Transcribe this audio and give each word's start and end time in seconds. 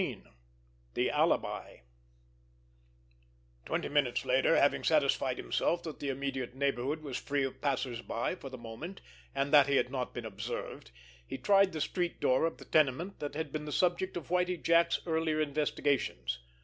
XV—THE 0.01 1.11
ALIBI 1.11 1.83
Twenty 3.67 3.87
minutes 3.87 4.25
later, 4.25 4.55
having 4.55 4.83
satisfied 4.83 5.37
himself 5.37 5.83
that 5.83 5.99
the 5.99 6.09
immediate 6.09 6.55
neighborhood 6.55 7.03
was 7.03 7.19
free 7.19 7.43
of 7.43 7.61
passers 7.61 8.01
by 8.01 8.33
for 8.33 8.49
the 8.49 8.57
moment, 8.57 8.99
and 9.35 9.53
that 9.53 9.67
he 9.67 9.75
had 9.75 9.91
not 9.91 10.11
been 10.15 10.25
observed, 10.25 10.89
he 11.23 11.37
tried 11.37 11.71
the 11.71 11.81
street 11.81 12.19
door 12.19 12.47
of 12.47 12.57
the 12.57 12.65
tenement 12.65 13.19
that 13.19 13.35
had 13.35 13.51
been 13.51 13.65
the 13.65 13.71
subject 13.71 14.17
of 14.17 14.29
Whitie 14.31 14.57
Jack's 14.57 14.99
earlier 15.05 15.39
investigations. 15.39 16.39